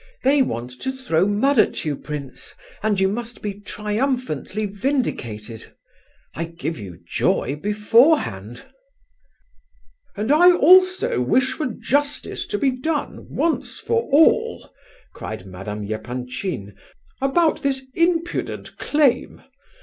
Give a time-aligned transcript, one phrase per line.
[0.23, 5.71] They want to throw mud at you, prince, and you must be triumphantly vindicated.
[6.33, 8.65] I give you joy beforehand!"
[10.17, 14.71] "And I also wish for justice to be done, once for all,"
[15.13, 16.73] cried Madame Epanchin,
[17.21, 19.43] "about this impudent claim.